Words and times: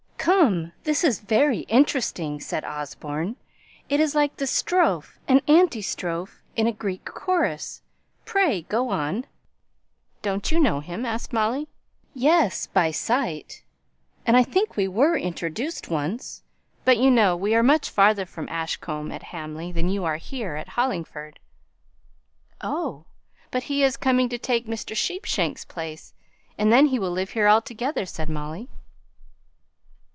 "Come, 0.23 0.73
this 0.83 1.03
is 1.03 1.19
very 1.19 1.61
interesting," 1.61 2.39
said 2.39 2.63
Osborne. 2.63 3.37
"It 3.89 3.99
is 3.99 4.13
like 4.13 4.37
the 4.37 4.45
strophe 4.45 5.17
and 5.27 5.41
anti 5.47 5.81
strophe 5.81 6.43
in 6.55 6.67
a 6.67 6.71
Greek 6.71 7.05
chorus. 7.05 7.81
Pray, 8.23 8.61
go 8.61 8.89
on." 8.89 9.25
"Don't 10.21 10.51
you 10.51 10.59
know 10.59 10.79
him?" 10.79 11.07
asked 11.07 11.33
Molly. 11.33 11.67
"Yes, 12.13 12.67
by 12.67 12.91
sight, 12.91 13.63
and 14.23 14.37
I 14.37 14.43
think 14.43 14.77
we 14.77 14.87
were 14.87 15.13
once 15.13 15.21
introduced. 15.23 15.89
But, 15.89 16.97
you 16.99 17.09
know, 17.09 17.35
we 17.35 17.55
are 17.55 17.63
much 17.63 17.89
farther 17.89 18.27
from 18.27 18.47
Ashcombe, 18.47 19.11
at 19.11 19.23
Hamley, 19.23 19.71
than 19.71 19.89
you 19.89 20.05
are 20.05 20.17
here, 20.17 20.55
at 20.55 20.69
Hollingford." 20.69 21.39
"Oh! 22.61 23.05
but 23.49 23.63
he's 23.63 23.97
coming 23.97 24.29
to 24.29 24.37
take 24.37 24.67
Mr. 24.67 24.95
Sheepshanks' 24.95 25.65
place, 25.67 26.13
and 26.59 26.71
then 26.71 26.85
he'll 26.85 27.09
live 27.09 27.31
here 27.31 27.47
altogether," 27.47 28.05
said 28.05 28.29
Molly. 28.29 28.69